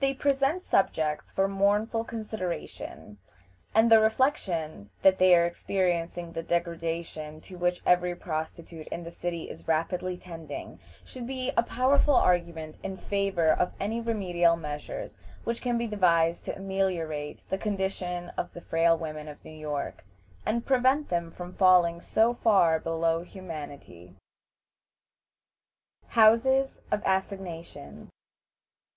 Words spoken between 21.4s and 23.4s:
falling so far below